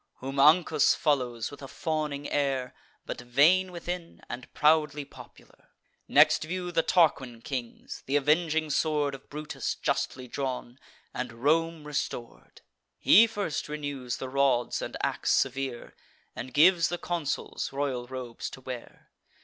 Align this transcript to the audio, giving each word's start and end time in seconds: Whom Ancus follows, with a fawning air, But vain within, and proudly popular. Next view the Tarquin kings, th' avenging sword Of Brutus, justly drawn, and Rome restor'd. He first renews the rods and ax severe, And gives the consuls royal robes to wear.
Whom 0.15 0.37
Ancus 0.39 0.95
follows, 0.95 1.51
with 1.51 1.61
a 1.61 1.67
fawning 1.67 2.27
air, 2.27 2.73
But 3.05 3.21
vain 3.21 3.71
within, 3.71 4.19
and 4.29 4.51
proudly 4.51 5.05
popular. 5.05 5.69
Next 6.07 6.43
view 6.43 6.71
the 6.71 6.81
Tarquin 6.81 7.43
kings, 7.43 8.01
th' 8.07 8.15
avenging 8.15 8.71
sword 8.71 9.13
Of 9.13 9.29
Brutus, 9.29 9.75
justly 9.75 10.27
drawn, 10.27 10.79
and 11.13 11.31
Rome 11.43 11.85
restor'd. 11.85 12.61
He 12.97 13.27
first 13.27 13.69
renews 13.69 14.17
the 14.17 14.27
rods 14.27 14.81
and 14.81 14.97
ax 15.03 15.31
severe, 15.31 15.93
And 16.35 16.51
gives 16.51 16.87
the 16.89 16.97
consuls 16.97 17.71
royal 17.71 18.07
robes 18.07 18.49
to 18.49 18.61
wear. 18.61 19.11